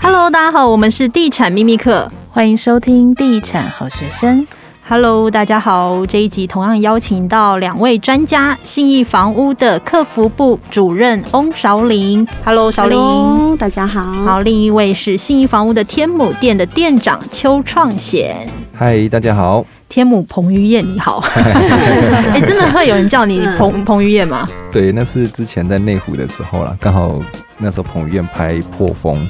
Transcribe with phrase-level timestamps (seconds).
[0.00, 4.46] Hello，大家好，我们是地产秘密课，欢迎收听地产好学生。
[4.88, 12.26] Hello，大家好，这一集同样邀请到两位专家，信义房屋的客服部主任翁韶林。
[12.44, 14.02] Hello，韶玲，Hello, 大家好。
[14.24, 18.48] 好，另一位是信义房屋的天母店的店长邱创显。
[18.82, 19.62] 嗨，大家好。
[19.90, 21.22] 天母彭于晏，你好。
[21.36, 24.48] 哎、欸，真的会有人叫你彭彭于晏吗？
[24.72, 27.20] 对，那是之前在内湖的时候啦，刚好
[27.58, 29.28] 那时候彭于晏拍破风。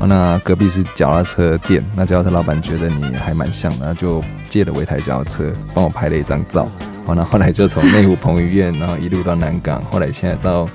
[0.00, 6.66] 那隔壁是脚踏车店，那脚踏车老板觉得你还蛮像的，就借了我一台脚踏车，帮我拍了一张照。
[7.04, 10.68] 好，那后来就从内湖彭于晏，然后一路到南港，后来现在到。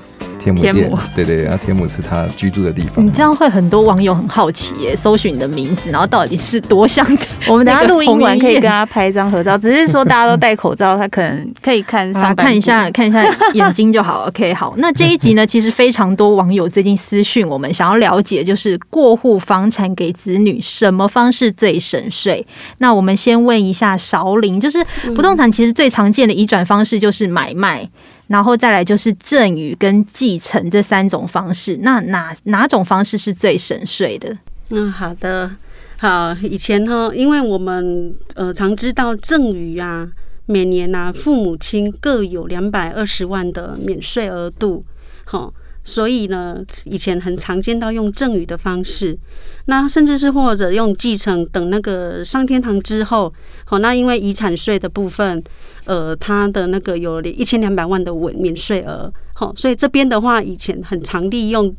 [0.44, 3.04] 天母店，天母对对，然后天母是他居住的地方。
[3.04, 7.26] 你这样会很多网友很好奇耶，搜寻你的名字，然后到底是多像的？
[7.48, 14.26] 我 们等下录音完可以跟他拍一张合照，只是说 大家都戴口罩，他可能可以看上、啊、看一下看一下眼睛就好。
[14.28, 22.46] OK，好，那这一集呢，其实非常多网友最近私讯我们，想要了解就是过户房产给子女什么方式最省税？
[22.78, 27.88] 那我们先问一下韶林，就是不动产其实最常见的移转方式就是买卖。
[28.26, 34.36] 然后再来就是赠与跟继承这三种方式，那哪哪种方式是最省税的？
[34.70, 35.50] 嗯，好的，
[35.98, 40.08] 好，以前呢，因为我们呃常知道赠与啊，
[40.46, 44.84] 每年呐、父母亲各有两百二十万的免税额度，
[45.24, 45.52] 好。
[45.86, 49.18] 所以呢，以前很常见到用赠与的方式，
[49.66, 53.30] 那甚至是或者用继承等那个上天堂之后，
[53.66, 55.44] 好，那因为遗产税的部分，
[55.84, 61.74] 呃，它的那个有一千两百万的免免税额，好，所以这边的话，以前很常利用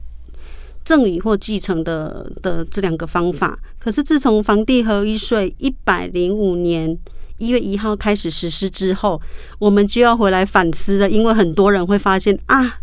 [0.83, 3.57] 赠与或继承的的这两个方法。
[3.79, 6.95] 可是自从房地合一税一百零五年
[7.39, 9.19] 一月一号开始实施之后，
[9.57, 12.81] 我们就要回来反思了，因为很多人会发现啊。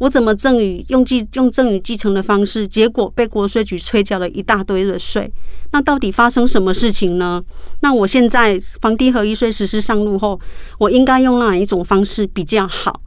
[0.00, 5.30] 我怎么赠与用继用赠与继承的方式，结果被国税局催缴了一大堆的税。
[5.72, 7.44] 那到底发生什么事情呢？
[7.80, 10.40] 那我现在房地合一税实施上路后，
[10.78, 13.02] 我应该用哪一种方式比较好？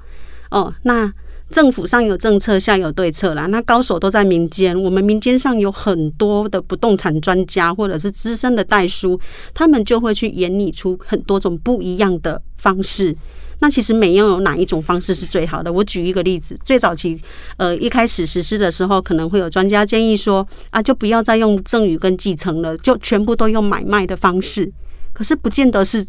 [0.52, 1.12] 哦，那
[1.50, 3.48] 政府上有政策，下有对策啦。
[3.48, 9.20] 那高手都在民间，我们民间上有很多的不动产专家或者是资深的代书，
[9.56, 13.16] 他们就会去演拟出很多种不一样的方式。
[13.64, 15.72] 那其实每样有哪一种方式是最好的？
[15.72, 17.18] 我举一个例子，最早期，
[17.56, 24.70] 呃，一开始实施的时候，可能会有专家建议说，啊，就不要再用赠与跟继承了，就全部都用买卖的方式。
[25.14, 26.06] 可是不见得是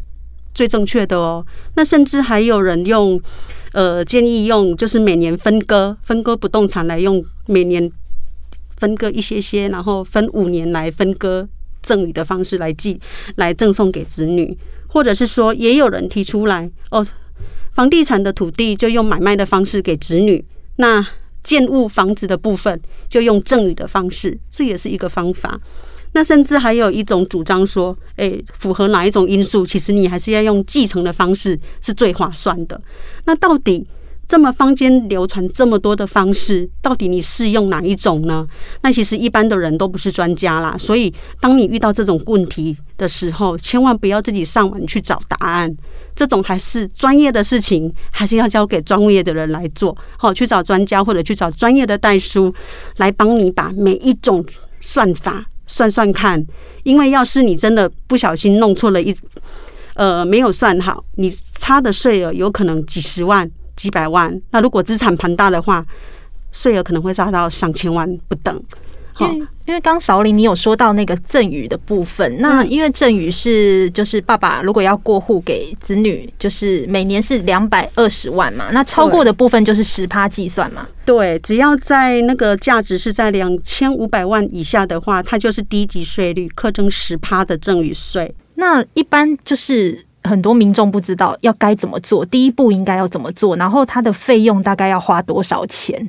[0.53, 1.45] 最正确的哦。
[1.75, 3.17] 那甚至还有人用，
[3.71, 7.89] 呃，建议用就是每年分割，分割不动产来用每年
[8.75, 11.47] 分割一些些，然后分五年来分割
[11.81, 12.99] 赠与的方式来继
[13.37, 14.57] 来赠送给子女，
[14.89, 17.07] 或者是说，也有人提出来哦。
[17.75, 20.43] 房地产的土地就用买卖的方式给子女，
[20.77, 21.05] 那
[21.43, 25.59] 建物房子的部分就用赠与的方式，这也是一个方法。
[26.13, 32.81] 那甚至还有一种主张说，诶，符合哪一种因素，其实你还是要用继承的方式是最划算的。
[33.25, 33.85] 那到底？
[34.27, 38.47] 这么坊间流传这么多的方式，到底你适用哪一种呢？
[38.81, 45.75] 那其实一般的人都不是专家啦，所以当你遇到这种问题的时候，千万不要自己上网去找答案。
[46.15, 49.95] 这种还是专业的事情，还是要交给专业的人来做。
[50.17, 52.53] 好，去找专家或者去找专业的代书
[52.97, 54.43] 来帮你把每一种
[54.79, 56.43] 算法算算看。
[56.83, 59.13] 因为要是你真的不小心弄错了一，
[59.95, 63.49] 呃，没有算好，你差的税额有可能几十万。
[63.75, 65.85] 几百万，那如果资产庞大的话，
[66.51, 68.61] 税额可能会达到上千万不等。
[69.17, 80.85] 因为因为刚少林你有说到那个赠与的部分，那因为赠与是就是爸爸如果要过户给子女，就是每年是两百二十万嘛，那超过的部分就是十趴计算嘛。
[81.05, 88.35] 对，只要在那个价值是在两千五百万以下的话，它就是低级税率，课征十趴的赠与税。
[88.55, 90.05] 那一般就是。
[90.27, 96.07] 很多民众不知道要该怎么做，第一步应该要怎么做，然后它的费用大概要花多少钱？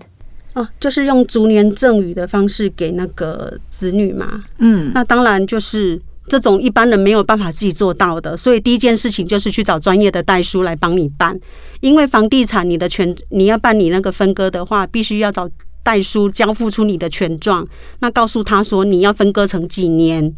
[0.55, 4.43] 哦，就是用逐年赠与的方式给那个子女嘛。
[4.59, 11.39] 嗯，那当然就是这种一般人没有办法自己做到的，所以第一件事情就是去找专业的代书来帮你办，
[11.81, 15.47] 因为房地产你的权你要办理那个分割的话，必须要找
[15.83, 17.67] 代书交付出你的权状，
[18.01, 20.35] 那告诉他说你要分割成几年。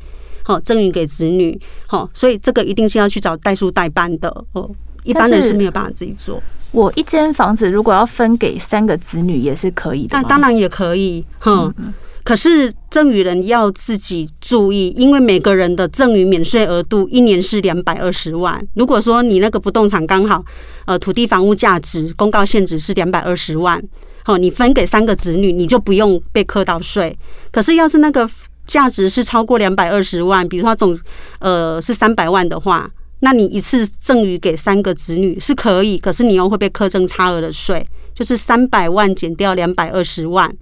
[0.49, 4.69] 哦，赠予给子女，好，所以这个一定是要去找代书代办的哦。
[5.05, 6.43] 一般人是没有办法自己做。
[6.73, 11.73] 我一间房子如果要分给三个子女也是可以的，那当然也可以，哼。
[12.25, 18.63] 可是赠与人要自己注意，因为每个人的赠与免税额度一年是两百二十万。
[18.75, 20.45] 如果说你那个不动产刚好，
[20.85, 23.83] 呃，土地房屋价值公告限值是两百二十万。
[24.27, 27.19] 哦，你分给三个子女，你就不用被课到税。
[27.51, 28.29] 可是要是那个
[28.69, 30.97] 价值是超过两百二十万，比如说总
[31.41, 32.89] 呃是三百万的话，
[33.21, 37.85] 那你一次赠予给三个子女是可以，可是你又会被课征差额的税，
[38.15, 40.55] 就是三百万减掉两百二十万，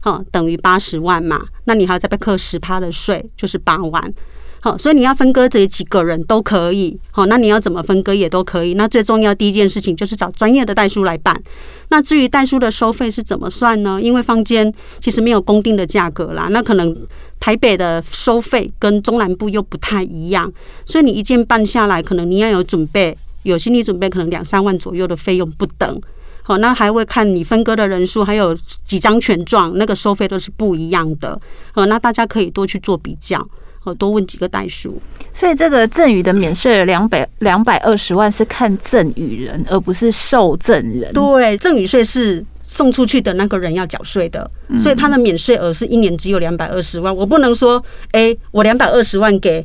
[0.00, 4.14] 哈，等于八十万嘛，那你还要再被课十趴的税，就是八万。
[4.76, 6.98] 所以你要分割这几个人都可以。
[7.10, 8.74] 好，那你要怎么分割也都可以。
[8.74, 11.40] 那最重要第一件事情就是找专业的代书来办。
[11.90, 14.00] 那至于代书的收费是怎么算呢？
[14.02, 16.48] 因为坊间其实没有公定的价格啦。
[16.50, 16.94] 那可能
[17.38, 20.52] 台北的收费跟中南部又不太一样，
[20.84, 26.00] 所以你一件办下来，可能你要有准备，有心理准备，可能两三万左右的费用不等。
[26.42, 31.38] 好，那还会看你分割的人数，还有几张权状，那个收费都是不一样的。
[31.72, 33.46] 好，那大家可以多去做比较。
[33.94, 35.00] 多问几个代数，
[35.32, 41.12] 所以这个赠与的免税额两百两百二十万是看赠与人，而不是受赠人。
[41.12, 47.14] 对，赠与税是送出去的那个人要缴税的，所以他的免税额是一年只有两百二十万。
[47.14, 47.82] 我不能说，
[48.12, 49.64] 哎，我两百二十万给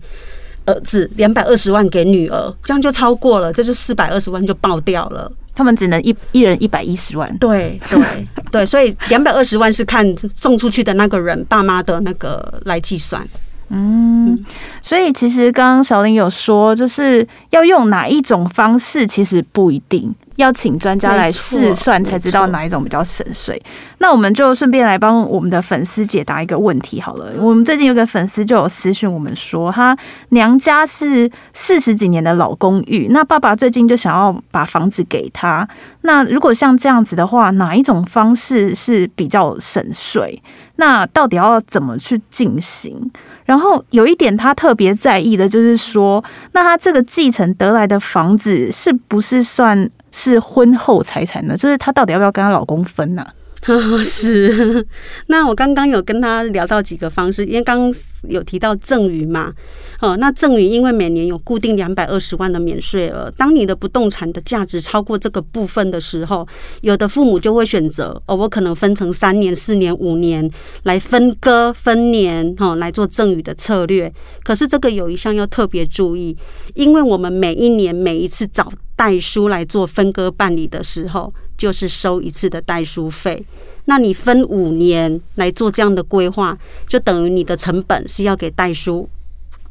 [0.65, 5.31] 儿子，两百二十万给女儿，这样就超过了，这就四百二十万就爆掉了。
[5.55, 7.37] 他们只能一一人一百一十万。
[7.37, 10.03] 对对对，所以两百二十万是看
[10.35, 13.23] 送出去的那个人爸妈的那个来计算。
[13.69, 14.45] 嗯，
[14.81, 23.60] 所以其实刚刚小林有说，就是要用哪一种方式，其实不一定要请专家来试算才知道哪一种比较省税。
[23.98, 27.31] 那我们就顺便来帮我们的粉丝解答一个问题好了。
[27.38, 29.98] 我们最近有个粉丝就有私讯我们说，他
[30.30, 35.68] 娘家是四十几年的老公寓，那爸爸最近就想要把房子给他。
[36.01, 40.44] 那如果像这样子的话，哪一种方式是比较省税？
[40.75, 43.10] 那到底要怎么去进行？
[43.45, 46.23] 然后有一点她特别在意的就是说，
[46.53, 51.55] 那她这个继承得来的房子是不是算是婚后财产呢？
[51.57, 53.25] 就是她到底要不要跟她老公分呢、
[54.04, 54.86] 是，
[55.27, 57.92] 那我刚刚有跟他聊到几个方式，因为刚
[58.27, 59.54] 有提到赠与嘛，
[60.01, 66.45] 哦，那赠与因为每年有固定两百二十万的免税额，当你的不动产的价值超过这个部分的时候，
[66.81, 70.50] 有的父母就会选择哦，我可能分成三年、四年、五年
[70.83, 74.13] 来分割分年，哦，来做赠与的策略。
[74.44, 76.36] 可是这个有一项要特别注意，
[76.75, 81.33] 因为我们每一年每一次找代书来做分割办理的时候。
[81.57, 83.45] 就是收一次的代书费，
[83.85, 86.57] 那你分五年来做这样的规划，
[86.88, 89.07] 就等于你的成本是要给代书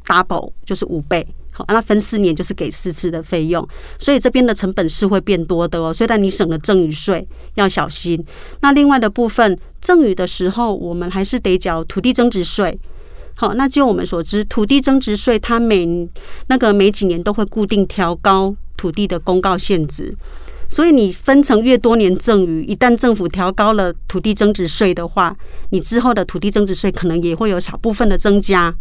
[0.05, 1.27] double，就是五倍。
[1.55, 3.67] 好，那分四年就是给四次的费用，
[3.99, 5.93] 所以这边的成本是会变多的哦。
[5.93, 8.25] 虽然你省了赠与税，要小心。
[8.61, 12.75] 那另外的部分，赠与的时候，我们还是得缴土地增值税。
[13.35, 16.09] 好，那就我们所知，土地增值税它每
[16.47, 20.15] 那个每几年都会固定调高土地的公告限值。
[20.69, 25.35] 所以你分成越多年赠与，一旦政府调高了土地增值税的话，
[25.69, 28.73] 你之后的土地增值税可能也会有少部分的增加。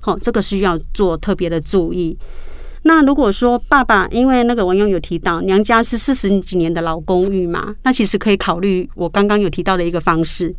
[0.00, 2.16] 好，这个需要做特别的注意。
[2.82, 10.54] 那如果说爸爸，因为那个文勇有提到娘家是四十几年的老公寓嘛，那其实可以考虑我刚刚有提到的一个方式，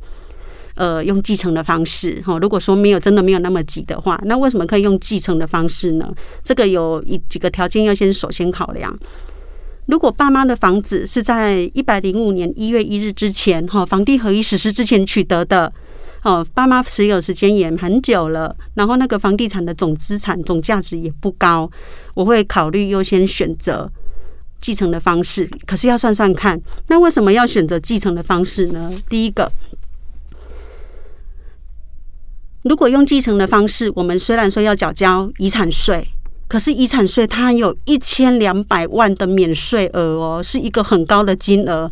[0.73, 2.19] 呃，用继承的方式。
[2.25, 6.11] 哈，如果说没有真的没有那么急的话，那为什么可以用继承的方式呢？
[6.43, 8.97] 这个有一几个条件要先首先考量。
[9.87, 15.71] 如果爸妈的房子是在一百零五年一月一日之前，哈，房地合一实施之前取得的，
[16.23, 21.69] 哦，爸妈持有时间也很久了，然后那个房地产的总资产总价值也不高，
[22.15, 23.91] 我会考虑优先选择
[24.59, 25.47] 继承的方式。
[25.67, 28.91] 可是要算算看，那为什么要选择继承的方式呢？
[29.07, 29.51] 第一个，
[32.63, 36.07] 如果用继承的方式，我们虽然说要缴交遗产税。
[36.47, 41.89] 可是遗产税它有一千两百万的免税额哦，是一个很高的金额。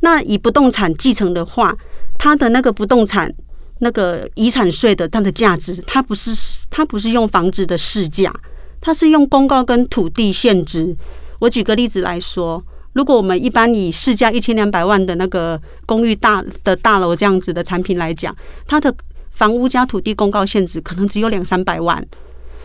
[0.00, 1.74] 那以不动产继承的话，
[2.18, 3.32] 它的那个不动产
[3.78, 8.34] 那个遗产税的它的价值，它不是它不是用房子的市价，
[8.80, 10.96] 它是用公告跟土地现值。
[11.38, 12.62] 我举个例子来说，
[12.94, 18.34] 如果我们一般以市价一千两百万的那个公寓大的大楼这样子的产品来讲，
[18.66, 18.92] 它的
[19.30, 22.04] 房屋加土地公告现值可能只有两三百万。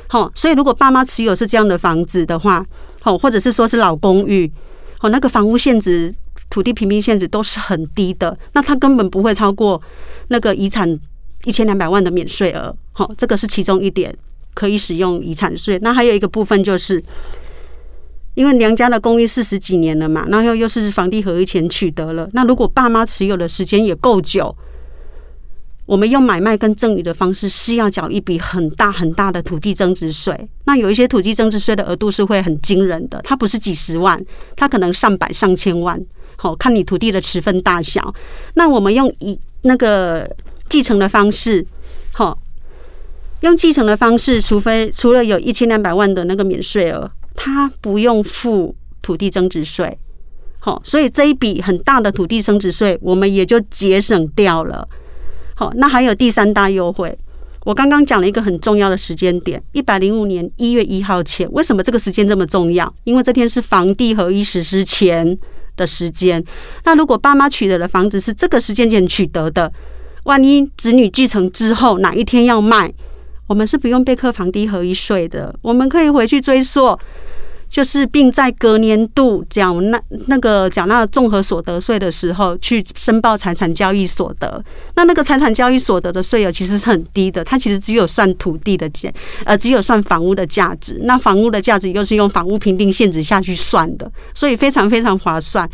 [0.09, 2.65] 好，所以如果爸妈持有是这样的房子的话，
[3.01, 4.49] 好，或者是说是老公寓，
[4.99, 6.13] 好，那个房屋现值、
[6.49, 9.81] 土地平均现值都是很低的，那他根本不会超过
[10.29, 10.97] 那个遗产
[11.43, 12.73] 一千两百万的免税额。
[12.93, 14.15] 好，这个是其中一点
[14.53, 15.77] 可以使用遗产税。
[15.81, 17.03] 那还有一个部分就是，
[18.35, 24.55] 因为娘家的公寓四十几年了嘛，然后又是房地合一前取得了，那如果爸妈持有的时间也够久。
[25.87, 30.37] 我们用买卖跟赠与的方式是要缴一笔很大很大的土地增值税。
[30.65, 34.21] 那有一些土地增值税的额度是会很惊人的，它不是几十万，
[34.57, 35.99] 它可能上百上千万。
[36.35, 38.13] 好，看你土地的持分大小。
[38.55, 40.29] 那我们用以那个
[40.69, 41.65] 继承的方式，
[42.11, 42.37] 好，
[43.39, 49.97] 用继承的方式，除非除了有一千两百万的那个免税额，它不用付土地增值税。
[50.59, 54.85] 好，所以这一笔很大的土地增值税，我们也就节省掉了。
[55.59, 57.17] 好，那还有第三大优惠。
[57.65, 61.51] 我刚刚讲了一个很重要的时间点，一百零五年一月一号前。
[61.51, 62.93] 为什么这个时间这么重要？
[63.05, 65.35] 因为这天是房地合一实施前
[65.75, 66.41] 的时间。
[66.85, 69.73] 那如果爸妈取得的房子是这个时间点取得的，
[70.25, 72.93] 万一子女继承之后哪一天要卖，
[73.47, 76.95] 我们是不用被课房地合一税的，我们可以回去追溯。
[77.69, 84.63] 就是，并在隔年度缴纳那个缴纳综合所得税的时候，去申报财产交易所得。
[84.95, 89.11] 那那个财产交易所得的税额其实是很低的，它其实只有算土地的价，
[89.43, 90.97] 呃，只有算房屋的价值。
[91.03, 95.69] 那房屋的价值又是用房屋评定现值下去算的，所以非常非常划算。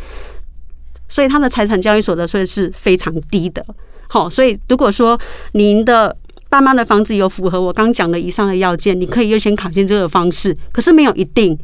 [1.08, 3.64] 所以它的财产交易所得税是非常低的。
[4.08, 5.18] 好，所以如果说
[5.52, 6.14] 您的
[6.48, 11.56] 爸妈的房子有符合我刚讲的以上的要件，你可以优先考虑这个方式，可是没有一定。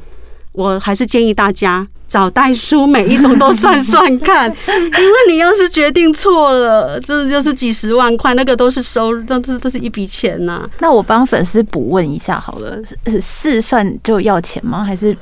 [0.52, 10.68] 我还是建议大家找代书，每一种都算算看， 因为你要是决定错了，这就是几十万块，那个都是收入，都是都是一笔钱呐。
[10.80, 12.76] 那我帮粉丝补问一下好了，
[13.06, 14.82] 是试算就要钱吗？
[14.82, 15.16] 还是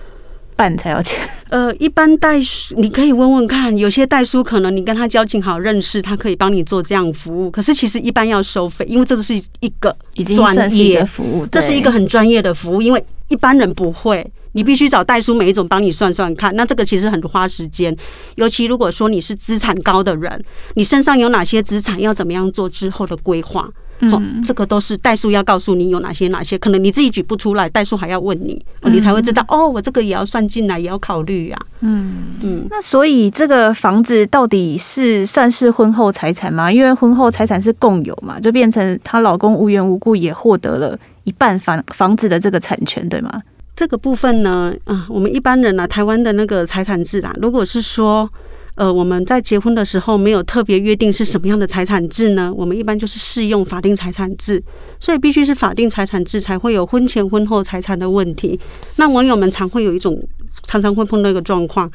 [0.57, 1.21] 办才要钱？
[1.51, 7.51] 呃，一般代书你可以问问看，有些代书可能你跟他交情好认识，他可以帮你做这样服务。
[7.51, 9.95] 可是其实一般要收费，因为这个是一个
[10.35, 14.27] 专业服务，这是一个很专业的服务，因为一般人不会。
[14.59, 17.97] 你必须找代书，每一种帮你算算看，那这个其实很花时间。
[18.35, 23.71] 尤其如果说你是资产高的人，你身上有哪些资产，要怎么样做之后的规划？
[24.01, 31.59] 哦，这个都是代书要告诉你有哪些哪些，可能你自己举不出来，代书还要问你，你才会知道哦，我这个也要算进来，也要考虑呀。
[31.79, 32.67] 嗯嗯。
[32.69, 36.73] 那所以这个房子到底是算是婚后财产吗？
[36.73, 43.41] 因为婚后财产是共有嘛，就变成她老公无缘无故也获得了一半房房子的这个产权，对吗？
[43.79, 48.29] 这个部分呢，啊，我们一般人啊，台湾的那个财产制啦，如果是说，
[48.75, 54.61] 呃，我们在结婚的时候没有特别约定是什么样的财产制呢，我们一般就是适用法定财产制，
[54.99, 58.59] 所以必须是法定财产制才会有婚前婚后财产的问题。
[58.97, 60.21] 那网友们常会有一种
[60.65, 61.89] 常常会碰到一个状况，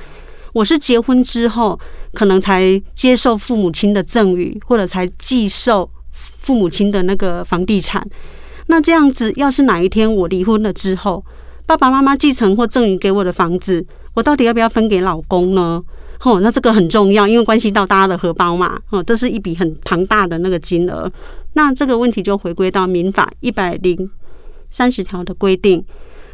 [0.54, 1.78] 我是结婚之后
[2.14, 5.90] 可能才接受父母亲的赠与，或者才继受
[6.40, 8.08] 父母亲的那个房地产，
[8.68, 11.22] 那这样子，要是哪一天我离婚了之后，
[11.66, 15.82] 爸爸妈妈继承或赠与给我的房子，我到底要不要分给老公呢？
[16.22, 18.80] 哦，那这个很重要，因为关系到大家的荷包嘛。
[18.90, 21.12] 哦，这是一笔很庞大的那个金额。
[21.54, 24.10] 那这个问题就回归到民法一百零
[24.72, 25.84] 三十条的规定。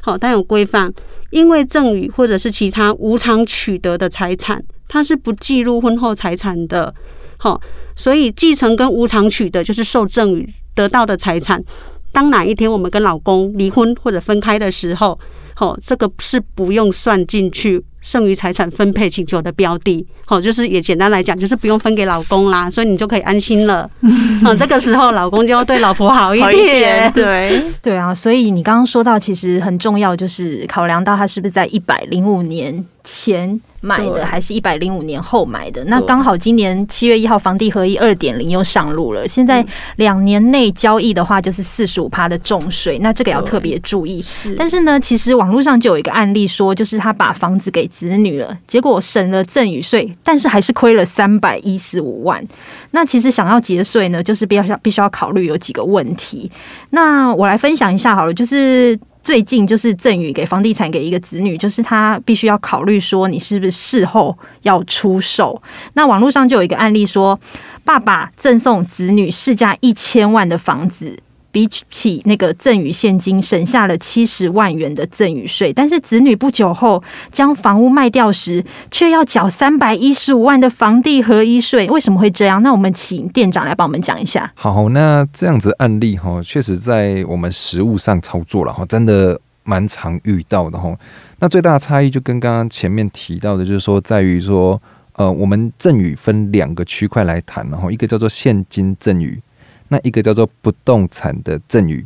[0.02, 0.94] 好，它有规范，
[1.32, 6.94] 因为赠与或者是其他无偿取得的财产，它是不计入婚后财产的。
[7.38, 7.60] 好，
[7.96, 11.64] 所以继承跟无偿取得就是受赠与得到的财产。
[12.12, 15.18] 当哪一天我们跟老公离婚或者分开的时候，
[15.56, 23.90] 好，这个是不用算进去剩余财产分配请求的标的，好，就是也简单来讲，就是不用分给老公啦，所以你就可以安心了。
[24.02, 28.16] 嗯，这个时候老公就要对老婆好一点，一点对 对啊。
[28.16, 33.60] 所以你刚刚说到，其实很重要，就是考量到他是不是在一百零五年前。
[33.82, 39.28] 买的还是一百零五年后买的，那刚好今年七月一号房地合一二点零又上路了。
[39.28, 44.24] 现在两年内交易的话，就是四十五趴的重税，那这个要特别注意。
[44.58, 52.46] 但是呢，其实网络上就有一个案例说，就是他把房子给子女了，结果省了赠与税，但是还是亏了三百一十五万。
[52.92, 56.52] 那其实想要节税呢，就是必须要必须要考虑有几个问题。
[56.90, 59.00] 那我来分享一下好了，就是。
[59.22, 65.62] 最近就是赠予给房地产给一个子女，就是他必须要考虑说你是不是事后要出售。
[65.94, 67.40] 那网络上就有一个案例说，
[67.84, 71.20] 爸爸赠送子女市价一千万的房子。
[71.52, 81.88] 比起那个赠与现金，省下了七十万元的赠与税，但是子女不久后将房屋卖掉时，却要缴三百一十五万的房地合一税。
[81.90, 82.62] 为什么会这样？
[82.62, 84.52] 那我们请店长来帮我们讲一下。
[84.54, 90.96] 好，那这样子案例哈，确实在我们实务上操作了哈，真的蛮常遇到的哈。
[91.40, 94.80] 那最大的差异就跟刚刚前面提到的，就是说在于说，
[95.14, 99.42] 呃，我们赠与分两个区块来谈，然后一个叫做现金赠与。
[99.90, 102.06] 那一个叫做不动产的赠与，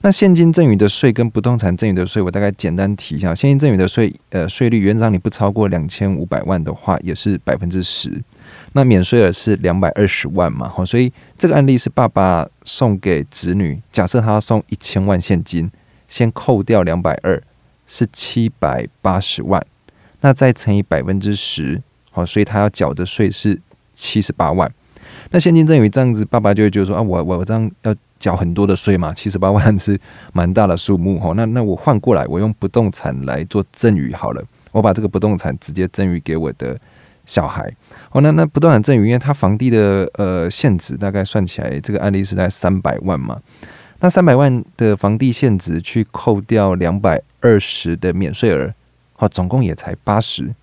[0.00, 3.34] 那现金赠与的税跟不动产赠与的税，我大概简单提一下。
[3.34, 8.22] 现金赠与的税，呃，税率原则上你不超过两千五百万的话，也是百分之十。
[8.72, 15.70] 那免税额是两百二十万嘛，好，所以这个案例是爸爸送给子女，假设他要送一千万现金，
[16.08, 17.42] 先扣掉两百二，
[17.86, 19.62] 是七百八十万，
[20.22, 23.60] 那再乘以百分之十，好，所以他要缴的税是
[23.94, 24.72] 七十八万。
[25.30, 29.98] 那现金赠与这样子，爸爸就会觉得说啊，我我我这样要缴很多的税嘛，七十八万是
[30.32, 31.32] 蛮大的数目哈。
[31.36, 34.42] 那那我换过来，我用不动产来做赠与好了，
[34.72, 36.78] 我把这个不动产直接赠与给我的
[37.26, 37.70] 小孩。
[38.10, 43.38] 哦，那那不动产赠与，因为他房地的呃现值大概算起来，这个案例是在三百万嘛。
[44.00, 48.72] 那三百万的房地限值去扣掉两百二十的免税额，
[49.14, 50.54] 好，总共也才八十。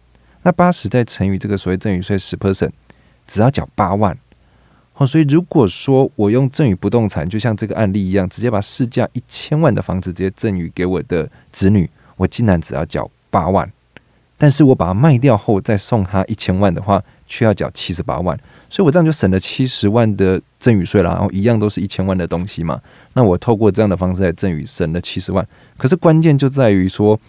[0.42, 2.72] 那八十再乘以这个所谓赠与税十 percent，
[3.28, 4.18] 只要缴八万。
[4.98, 13.70] 好，所以如果说我用赠与不动产，就像这个案例一样，直接把市价一千万的房子直接赠与给我的子女，我竟然只要缴八万。
[14.38, 18.40] 但是我把它卖掉后再送他一千万的话，却要缴七十八万。
[18.70, 22.80] 所以我这样就省了七十万的赠与税了，然后一样都是一千万的东西嘛。
[23.14, 25.46] 那我透过这样的方式来赠与，省了七十万。
[25.78, 27.20] 可是关键就在于说，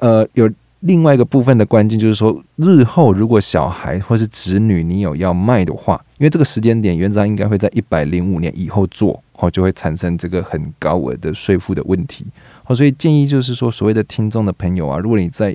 [0.00, 0.50] 呃，有
[0.84, 12.24] 另外一个部分的关键就是说，日后如果小孩或是子女你有要卖的话，因为这个时间点原则上应该会在一百零五年以后做，哦，就会产生这个很高额的税负的问题。
[12.66, 15.52] 哦，所以建议就是说，所谓的听众的朋友啊，如果你在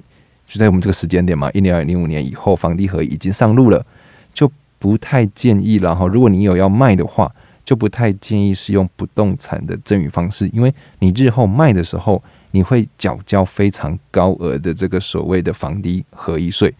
[0.48, 3.86] 就在我们这个时间点嘛，一年零五年以后房地合已经上路了，
[4.33, 4.51] 就。
[4.81, 7.29] 不太建议，然后如果你有要卖的话，
[7.65, 16.74] 就不太建议是用不动产的赠与方式，因为你日后卖的时候，你会缴交非常高额的这个所谓的房地合一税，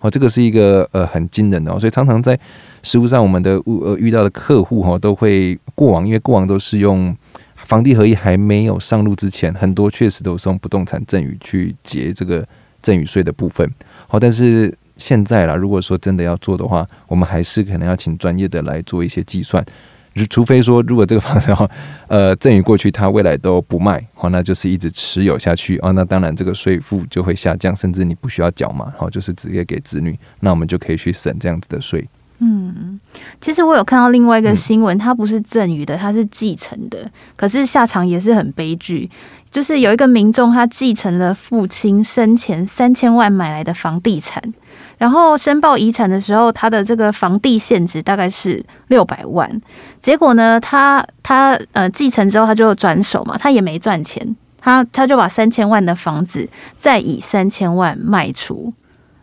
[0.00, 2.38] 哦，这个是一个呃很惊人的哦，所以常常在
[2.82, 7.16] 实务上，我们的呃遇到的客户哈，都会过往，因为过往都是用
[7.56, 12.46] 房地合一还没有上路之前，很多确实都是用不动产赠与去结这个
[12.82, 13.70] 赠与税的部分，
[14.08, 14.76] 好，但是。
[14.98, 19.62] 现在啦，如果说真的要做的话，我们还是可能要请专业的来做一些计算。
[20.30, 21.68] 除非说，如果这个房子哈，
[22.08, 25.90] 呃，赠与过去，他未来都不卖，好，那就是一直持有下去啊。
[25.90, 32.08] 那当然，这个税负就会下降，甚至你不需要缴嘛，好，就是直接给子女，那我们就可以去省这样子的税。
[32.38, 33.00] 嗯，
[33.40, 39.10] 其实我有看到另外一个新闻，它不是赠与的，它是继承的，可是下场也是很悲剧。
[39.50, 44.42] 就是有一个民众，他继承了父亲生前三千万买来的房地产。
[44.98, 49.60] 然后申报遗产的时候，他的这个房地现值大概是六百万。
[50.00, 58.72] 结果呢，他他呃继承之后他就转手嘛，他也没赚钱，他他就把三千万的房子再以三千万卖出。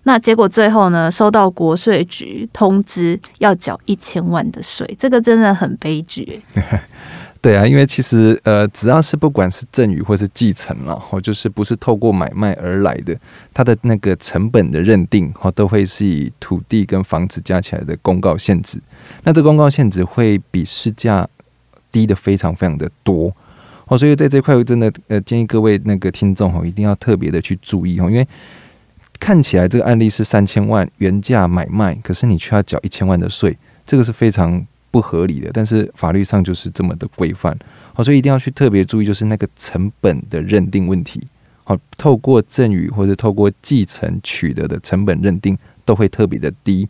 [0.03, 6.41] 那结果最后呢，收到国税局通知要缴一千万的税，这个真的很悲剧。
[7.43, 13.13] 对啊，因为其实呃，只要是不管是赠与或是继承了，或就是不是透过买卖而来的，
[13.53, 18.79] 它的那个成本的认定，哈，都会是以土地跟房子加起来的公告限值。
[19.25, 21.27] 那这公告限值会比市价
[21.91, 23.35] 低的非常非常的多，
[23.87, 28.25] 哦，所以在这块我真的呃建议各位那个听众哈，一定要特别的去注意哦，因为
[29.19, 34.65] 看起来这个案例是三千万原价买卖，可是你却要缴一千万的税，这个是非常。
[34.93, 37.57] 不合理的，但是法律上就是这么的规范，
[37.95, 41.19] 好，所以一定要去特别注意，就是那个成本的认定问题，
[41.63, 46.87] 好，透过赠与或者透过继承取得的成本认定都会特别的低。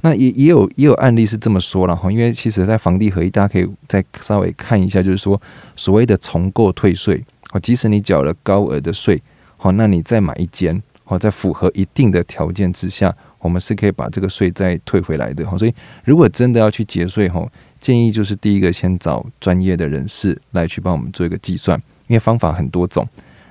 [0.00, 5.38] 那也也有也有案例是这么说了哈，因为其实在房地合一，大家可以再稍微看一下，就是说
[5.76, 9.20] 所谓的重购退税，好，即使你缴了高额的税，
[9.58, 13.14] 好，那你再买一间，好，在符合一定的条件之下。
[13.44, 17.46] 我们是可以把这个税再退回来的哈，所以如果真的要去节税哈，
[17.78, 23.06] 建议就是第一个先找专业的人士来去帮我们做一个计算，因为方法很多种。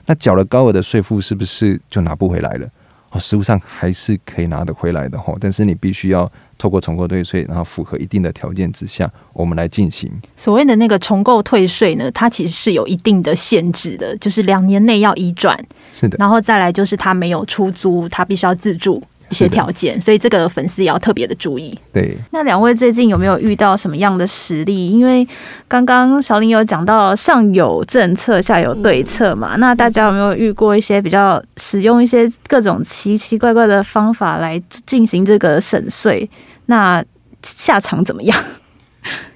[0.07, 2.67] 那缴了高额的税负是不是就拿不回来了？
[3.11, 10.11] 哦，实物上还是可以拿得回来的哈，但是你必须要透过重构退税，然后符合一定的条件之下，我们来进行。
[10.35, 15.55] 所谓的那个重构退税呢，它其实是有一定的限制的，就是两年内要移转，
[15.91, 18.99] 是的，然后再来就是它没有出租，它必须要自住。
[19.33, 21.75] 一些条件，所以这个粉丝也要特别的注意。
[21.91, 24.91] 对，那两位最近有没有遇到什么样的实例？
[24.91, 25.27] 因为
[25.67, 29.55] 刚刚小林有讲到上有政策，下有对策嘛。
[29.57, 36.29] 那大家有没有遇过一些比较使用一些各种奇奇怪怪的方法来进行这个省税？
[36.67, 37.03] 那
[37.41, 38.39] 下场怎么样？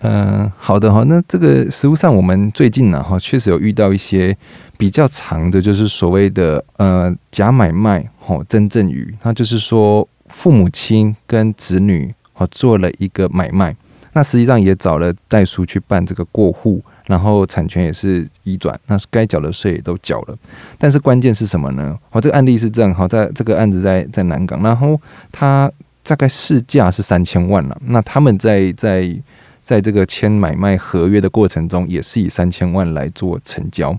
[0.02, 1.04] 嗯、呃，好的哈。
[1.08, 4.38] 那这个实物上，我们最近呢哈，确实有遇到一些。
[4.78, 13.76] 比较长的，就是所谓的呃假买卖吼真赠与，那就是说父母亲跟子女哦做了一个买卖，
[14.14, 20.38] 那实际上也找了代书去办这个过户，然后产权也是移转，那该缴的税也都缴了，
[20.78, 21.98] 但是关键是什么呢？
[22.12, 25.00] 哦，这个案例是这样，好，在这个案子在在南港，然后
[25.32, 25.72] 他
[26.04, 29.12] 大概市价是三千万了，那他们在在。
[29.68, 33.94] 在这个签买卖合约的过程中，也是以三千万来做成交。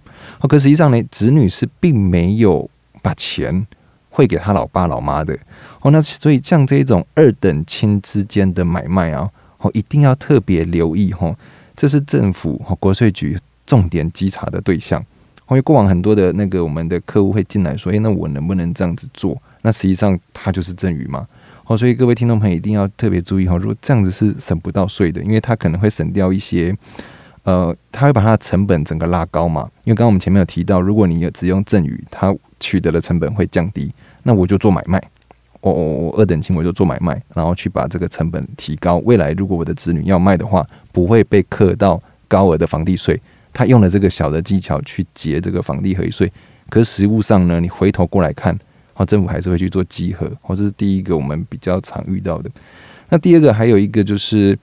[0.48, 2.70] 可实际上呢，子女是并没有
[3.02, 3.66] 把钱
[4.08, 5.38] 汇给他老爸老妈的
[5.82, 5.90] 哦。
[5.90, 11.36] 那所以像这种二等亲之间的买卖啊，哦，一定要特别留意哈，
[11.76, 15.04] 这是政府和国税局重点稽查的对象。
[15.50, 19.36] 因为过往很多的那个我们的客户会进来说，诶，那我能不能这样子做？
[19.60, 21.26] 那实际上他就是赠与嘛。
[21.68, 26.74] 哦，所以各位听众朋友一定要特别注意哈，如果这样子是省不到税的，因为他可能会省掉一些。
[27.44, 29.62] 呃，他会把它的成本整个拉高嘛？
[29.84, 33.90] 因为刚刚我们前面有提到，如果你有只用赠与，它取得的成本会降低。
[34.22, 35.02] 那我就做买卖，
[35.62, 38.98] 我我我二等亲我就做买卖，然后去把这个成本提高。
[38.98, 43.18] 未来如果我的子女要卖的话，不会被课到高额的房地税。
[43.54, 46.30] 他用了这个小的技巧去节这个房地合一税，
[46.68, 48.58] 可是实务上呢，你回头过来看，
[48.98, 50.30] 哦，政府还是会去做集合。
[50.42, 52.50] 哦，这是第一个我们比较常遇到的。
[53.08, 54.58] 那第二个还有一个就是。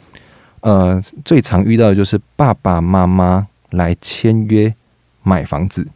[0.62, 4.74] 呃，最常遇到的就是爸爸妈妈来签约
[5.22, 5.88] 买房子，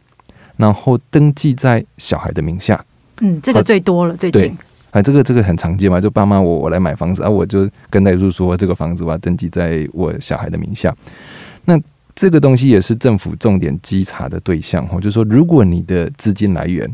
[0.56, 2.84] 然后登记在小孩的名下。
[3.20, 4.42] 嗯，这个最多了，最近。
[4.42, 4.54] 对，
[4.92, 10.94] 啊，这个这个很常见嘛，就爸妈我我来买房子啊，我就跟代书说这个房子我要登记在我小孩的名下。
[11.64, 11.76] 那
[12.14, 16.88] 这个东西也是政府重点稽查的对象哦，就是说如果你的资金来源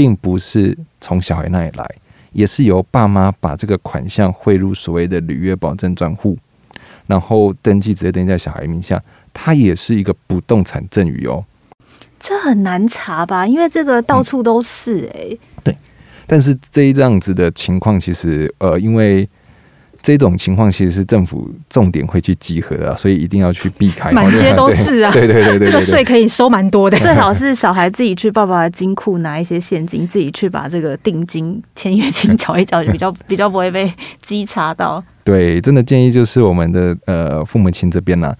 [0.00, 1.86] 并不是从小孩那里来，
[2.32, 6.38] 也是由爸妈把这个款项汇入所谓的履约保证专户。
[7.06, 8.98] 然后登记直接登记在小孩名下，
[9.34, 11.44] 它也是一个不动产赠与哦。
[12.18, 13.46] 这很难查吧？
[13.46, 15.60] 因为这个到处都是哎、欸嗯。
[15.64, 15.76] 对，
[16.26, 19.28] 但是这一这样子的情况，其实呃，因为。
[20.02, 24.10] 这种情况其实是政府重点会去集合的，所以一定要去避开。
[24.12, 26.98] 满街 都是啊，对对对对，这个税可以收蛮多的。
[26.98, 35.02] 最好是小孩自己去爸爸的金库拿一些现金，自己去把这个定金、签约金缴一缴，比较 比较不会被稽查到。
[35.22, 38.36] 对，真的建议就是我们的呃父母亲这边呢、啊。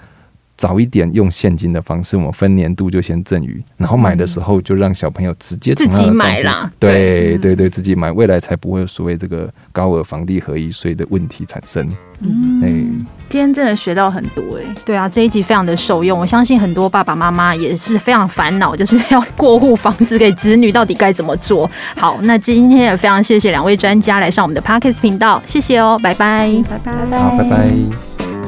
[0.61, 6.70] 早一点用现金的方式，我们分年度就先赠予，然后买的时候就让小朋友直接自己买啦。
[6.79, 11.88] 对对对，自己买，未来才不会有所谓这个高额房地合一税的问题产生。
[12.20, 14.64] 嗯，今天真的学到很多哎。
[14.85, 21.66] 对啊，这一集非常的受用，我相信很多爸爸妈妈也是非常烦恼，就是要过户房子给子女，到底该怎么做？
[21.96, 26.79] 好，那今天也非常谢谢两位专家来上我们的 Parkes 频道，谢谢哦，拜拜，拜
[27.11, 28.39] 拜，好，拜拜。